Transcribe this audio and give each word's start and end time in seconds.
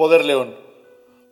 Poder 0.00 0.24
León. 0.24 0.56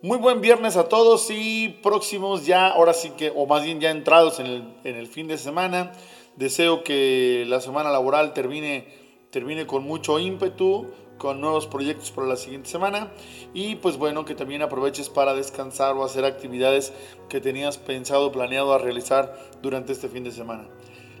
Muy 0.03 0.19
buen 0.19 0.41
viernes 0.41 0.77
a 0.77 0.87
todos 0.87 1.31
y 1.31 1.69
próximos 1.81 2.45
ya, 2.45 2.67
ahora 2.67 2.93
sí 2.93 3.09
que, 3.17 3.33
o 3.35 3.47
más 3.47 3.63
bien 3.63 3.79
ya 3.79 3.89
entrados 3.89 4.39
en 4.39 4.75
el, 4.83 5.07
fin 5.07 5.27
de 5.27 5.39
semana. 5.39 5.91
Deseo 6.35 6.83
que 6.83 7.45
la 7.47 7.61
semana 7.61 7.89
laboral 7.89 8.31
termine, 8.35 8.87
termine 9.31 9.65
con 9.65 9.85
mucho 9.85 10.19
ímpetu, 10.19 10.85
con 11.17 11.41
nuevos 11.41 11.65
proyectos 11.65 12.11
para 12.11 12.27
la 12.27 12.35
siguiente 12.35 12.69
semana 12.69 13.11
y 13.55 13.77
pues 13.77 13.97
bueno 13.97 14.23
que 14.23 14.35
también 14.35 14.61
aproveches 14.61 15.09
para 15.09 15.33
descansar 15.33 15.95
o 15.95 16.05
hacer 16.05 16.23
actividades 16.23 16.93
que 17.27 17.41
tenías 17.41 17.79
pensado 17.79 18.31
planeado 18.31 18.71
a 18.71 18.77
realizar 18.77 19.35
durante 19.63 19.93
este 19.93 20.09
fin 20.09 20.23
de 20.23 20.31
semana. 20.31 20.69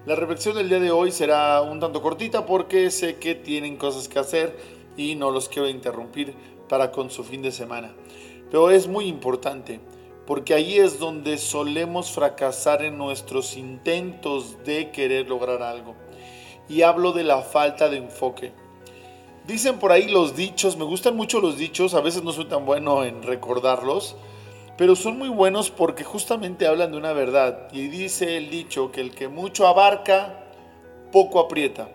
La 0.05 0.13
reflexión 0.13 0.53
del 0.53 0.69
día 0.69 0.79
de 0.79 0.91
hoy 0.91 1.11
será 1.11 1.63
un 1.63 1.79
tanto 1.79 2.03
cortita 2.03 2.45
porque 2.45 2.91
sé 2.91 3.17
que 3.17 3.33
tienen 3.33 3.75
cosas 3.75 4.07
que 4.07 4.19
hacer 4.19 4.55
y 4.95 5.15
no 5.15 5.31
los 5.31 5.49
quiero 5.49 5.67
interrumpir 5.67 6.35
para 6.69 6.91
con 6.91 7.09
su 7.09 7.23
fin 7.25 7.41
de 7.41 7.51
semana. 7.51 7.93
Pero 8.49 8.71
es 8.71 8.87
muy 8.87 9.05
importante 9.07 9.81
porque 10.29 10.53
ahí 10.53 10.77
es 10.77 10.99
donde 10.99 11.39
solemos 11.39 12.11
fracasar 12.11 12.83
en 12.83 12.99
nuestros 12.99 13.57
intentos 13.57 14.63
de 14.63 14.91
querer 14.91 15.27
lograr 15.27 15.63
algo. 15.63 15.95
Y 16.69 16.83
hablo 16.83 17.13
de 17.13 17.23
la 17.23 17.41
falta 17.41 17.89
de 17.89 17.97
enfoque. 17.97 18.51
Dicen 19.47 19.79
por 19.79 19.91
ahí 19.91 20.07
los 20.07 20.35
dichos, 20.35 20.77
me 20.77 20.83
gustan 20.83 21.15
mucho 21.15 21.41
los 21.41 21.57
dichos, 21.57 21.95
a 21.95 22.01
veces 22.01 22.21
no 22.21 22.31
soy 22.31 22.45
tan 22.45 22.63
bueno 22.67 23.03
en 23.03 23.23
recordarlos, 23.23 24.15
pero 24.77 24.95
son 24.95 25.17
muy 25.17 25.29
buenos 25.29 25.71
porque 25.71 26.03
justamente 26.03 26.67
hablan 26.67 26.91
de 26.91 26.99
una 26.99 27.13
verdad. 27.13 27.67
Y 27.71 27.87
dice 27.87 28.37
el 28.37 28.51
dicho 28.51 28.91
que 28.91 29.01
el 29.01 29.15
que 29.15 29.29
mucho 29.29 29.65
abarca, 29.65 30.51
poco 31.11 31.39
aprieta. 31.39 31.89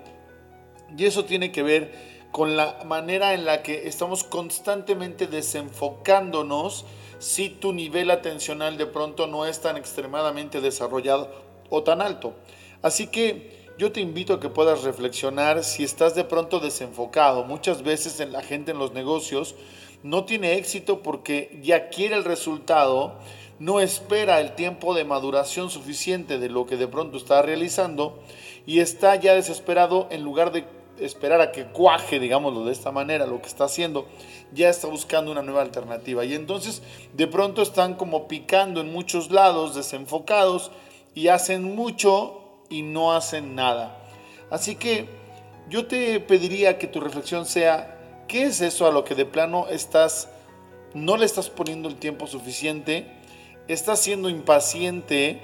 Y 0.98 1.04
eso 1.04 1.24
tiene 1.24 1.52
que 1.52 1.62
ver 1.62 2.13
con 2.34 2.56
la 2.56 2.80
manera 2.84 3.32
en 3.32 3.44
la 3.44 3.62
que 3.62 3.86
estamos 3.86 4.24
constantemente 4.24 5.28
desenfocándonos 5.28 6.84
si 7.20 7.48
tu 7.48 7.72
nivel 7.72 8.10
atencional 8.10 8.76
de 8.76 8.86
pronto 8.86 9.28
no 9.28 9.46
es 9.46 9.60
tan 9.60 9.76
extremadamente 9.76 10.60
desarrollado 10.60 11.30
o 11.70 11.84
tan 11.84 12.02
alto. 12.02 12.34
Así 12.82 13.06
que 13.06 13.68
yo 13.78 13.92
te 13.92 14.00
invito 14.00 14.34
a 14.34 14.40
que 14.40 14.48
puedas 14.48 14.82
reflexionar 14.82 15.62
si 15.62 15.84
estás 15.84 16.16
de 16.16 16.24
pronto 16.24 16.58
desenfocado. 16.58 17.44
Muchas 17.44 17.84
veces 17.84 18.18
en 18.18 18.32
la 18.32 18.42
gente 18.42 18.72
en 18.72 18.80
los 18.80 18.92
negocios 18.92 19.54
no 20.02 20.24
tiene 20.24 20.54
éxito 20.54 21.04
porque 21.04 21.60
ya 21.62 21.88
quiere 21.88 22.16
el 22.16 22.24
resultado, 22.24 23.14
no 23.60 23.78
espera 23.78 24.40
el 24.40 24.56
tiempo 24.56 24.94
de 24.94 25.04
maduración 25.04 25.70
suficiente 25.70 26.40
de 26.40 26.48
lo 26.48 26.66
que 26.66 26.76
de 26.76 26.88
pronto 26.88 27.16
está 27.16 27.42
realizando 27.42 28.18
y 28.66 28.80
está 28.80 29.14
ya 29.14 29.36
desesperado 29.36 30.08
en 30.10 30.24
lugar 30.24 30.50
de 30.50 30.64
esperar 30.98 31.40
a 31.40 31.52
que 31.52 31.66
cuaje, 31.66 32.18
digámoslo 32.18 32.64
de 32.64 32.72
esta 32.72 32.92
manera, 32.92 33.26
lo 33.26 33.40
que 33.40 33.48
está 33.48 33.64
haciendo, 33.64 34.06
ya 34.52 34.68
está 34.68 34.88
buscando 34.88 35.32
una 35.32 35.42
nueva 35.42 35.62
alternativa. 35.62 36.24
Y 36.24 36.34
entonces 36.34 36.82
de 37.12 37.26
pronto 37.26 37.62
están 37.62 37.94
como 37.94 38.28
picando 38.28 38.80
en 38.80 38.92
muchos 38.92 39.30
lados, 39.30 39.74
desenfocados, 39.74 40.70
y 41.14 41.28
hacen 41.28 41.74
mucho 41.74 42.40
y 42.68 42.82
no 42.82 43.12
hacen 43.12 43.54
nada. 43.54 43.96
Así 44.50 44.76
que 44.76 45.08
yo 45.68 45.86
te 45.86 46.20
pediría 46.20 46.78
que 46.78 46.86
tu 46.86 47.00
reflexión 47.00 47.46
sea, 47.46 48.24
¿qué 48.28 48.44
es 48.44 48.60
eso 48.60 48.86
a 48.86 48.92
lo 48.92 49.04
que 49.04 49.14
de 49.14 49.24
plano 49.24 49.66
estás, 49.68 50.28
no 50.92 51.16
le 51.16 51.24
estás 51.24 51.50
poniendo 51.50 51.88
el 51.88 51.96
tiempo 51.96 52.26
suficiente? 52.26 53.06
¿Estás 53.68 54.00
siendo 54.00 54.28
impaciente 54.28 55.40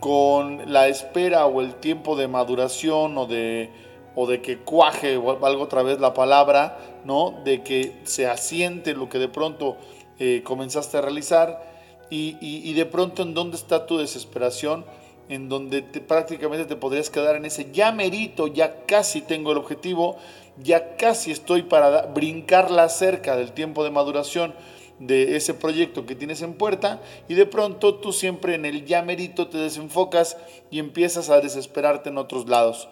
con 0.00 0.72
la 0.72 0.88
espera 0.88 1.46
o 1.46 1.62
el 1.62 1.74
tiempo 1.76 2.16
de 2.16 2.28
maduración 2.28 3.16
o 3.16 3.26
de 3.26 3.70
o 4.16 4.26
de 4.26 4.40
que 4.40 4.58
cuaje, 4.58 5.18
valga 5.18 5.62
otra 5.62 5.82
vez 5.82 6.00
la 6.00 6.14
palabra, 6.14 6.78
¿no? 7.04 7.42
De 7.44 7.62
que 7.62 8.00
se 8.04 8.26
asiente 8.26 8.94
lo 8.94 9.08
que 9.08 9.18
de 9.18 9.28
pronto 9.28 9.76
eh, 10.18 10.40
comenzaste 10.42 10.96
a 10.96 11.02
realizar 11.02 11.76
y, 12.08 12.72
de 12.72 12.86
pronto 12.86 13.22
en 13.22 13.34
dónde 13.34 13.56
está 13.56 13.86
tu 13.86 13.98
desesperación, 13.98 14.84
en 15.28 15.48
donde 15.48 15.82
prácticamente 15.82 16.64
te 16.64 16.76
podrías 16.76 17.10
quedar 17.10 17.36
en 17.36 17.44
ese 17.44 17.70
ya 17.72 17.92
merito, 17.92 18.46
ya 18.46 18.86
casi 18.86 19.20
tengo 19.20 19.52
el 19.52 19.58
objetivo, 19.58 20.16
ya 20.62 20.96
casi 20.96 21.30
estoy 21.30 21.62
para 21.62 22.02
brincarla 22.06 22.88
cerca 22.88 23.36
del 23.36 23.52
tiempo 23.52 23.84
de 23.84 23.90
maduración 23.90 24.54
de 24.98 25.36
ese 25.36 25.52
proyecto 25.52 26.06
que 26.06 26.14
tienes 26.14 26.40
en 26.40 26.54
puerta 26.54 27.02
y 27.28 27.34
de 27.34 27.44
pronto 27.44 27.96
tú 27.96 28.12
siempre 28.12 28.54
en 28.54 28.64
el 28.64 28.86
ya 28.86 29.02
merito 29.02 29.48
te 29.48 29.58
desenfocas 29.58 30.38
y 30.70 30.78
empiezas 30.78 31.28
a 31.28 31.40
desesperarte 31.40 32.08
en 32.08 32.16
otros 32.16 32.48
lados. 32.48 32.88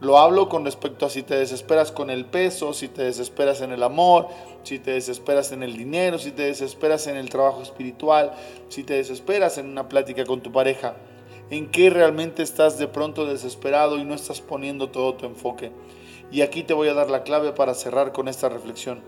Lo 0.00 0.18
hablo 0.18 0.50
con 0.50 0.64
respecto 0.64 1.06
a 1.06 1.10
si 1.10 1.22
te 1.22 1.36
desesperas 1.36 1.90
con 1.90 2.10
el 2.10 2.26
peso, 2.26 2.74
si 2.74 2.88
te 2.88 3.02
desesperas 3.02 3.62
en 3.62 3.72
el 3.72 3.82
amor, 3.82 4.28
si 4.62 4.78
te 4.78 4.90
desesperas 4.90 5.52
en 5.52 5.62
el 5.62 5.74
dinero, 5.74 6.18
si 6.18 6.32
te 6.32 6.42
desesperas 6.42 7.06
en 7.06 7.16
el 7.16 7.30
trabajo 7.30 7.62
espiritual, 7.62 8.32
si 8.68 8.84
te 8.84 8.94
desesperas 8.94 9.56
en 9.56 9.66
una 9.66 9.88
plática 9.88 10.26
con 10.26 10.42
tu 10.42 10.52
pareja. 10.52 10.96
¿En 11.48 11.70
qué 11.70 11.88
realmente 11.88 12.42
estás 12.42 12.78
de 12.78 12.88
pronto 12.88 13.24
desesperado 13.24 13.98
y 13.98 14.04
no 14.04 14.14
estás 14.14 14.42
poniendo 14.42 14.90
todo 14.90 15.14
tu 15.14 15.24
enfoque? 15.24 15.72
Y 16.30 16.42
aquí 16.42 16.62
te 16.62 16.74
voy 16.74 16.88
a 16.88 16.94
dar 16.94 17.08
la 17.08 17.22
clave 17.22 17.52
para 17.52 17.72
cerrar 17.72 18.12
con 18.12 18.28
esta 18.28 18.50
reflexión. 18.50 19.02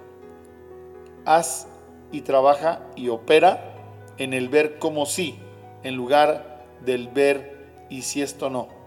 Haz 1.27 1.67
y 2.13 2.23
trabaja 2.23 2.81
y 2.97 3.09
opera 3.09 3.75
en 4.17 4.33
el 4.33 4.49
ver 4.49 4.79
como 4.79 5.05
sí, 5.05 5.39
en 5.83 5.97
lugar 5.97 6.65
del 6.85 7.09
ver 7.09 7.87
y 7.91 8.03
si 8.03 8.23
esto 8.23 8.49
no. 8.49 8.78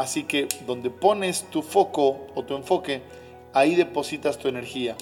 Así 0.00 0.24
que 0.24 0.48
donde 0.66 0.88
pones 0.88 1.42
tu 1.50 1.60
foco 1.60 2.26
o 2.34 2.42
tu 2.42 2.56
enfoque, 2.56 3.02
ahí 3.52 3.74
depositas 3.74 4.38
tu 4.38 4.48
energía. 4.48 4.96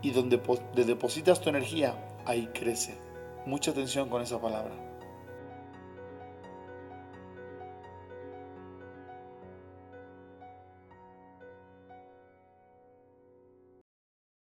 Y 0.00 0.12
donde 0.12 0.40
depositas 0.86 1.42
tu 1.42 1.50
energía, 1.50 1.94
ahí 2.24 2.48
crece. 2.54 2.94
Mucha 3.44 3.72
atención 3.72 4.08
con 4.08 4.22
esa 4.22 4.40
palabra. 4.40 4.89